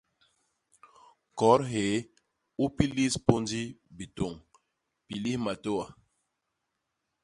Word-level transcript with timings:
Kot 1.39 1.61
hyéé 1.71 1.97
u 2.63 2.65
pilis 2.75 3.13
pôndi 3.25 3.63
bitôñ; 3.95 4.33
pilis 5.05 5.39
matôa. 5.45 5.85